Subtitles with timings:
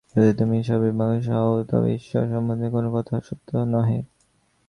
[0.15, 3.99] যদি তুমি বাস্তবিক মহাপুরুষ না হও, তবে ঈশ্বর সম্বন্ধেও কোন কথা সত্য নহে।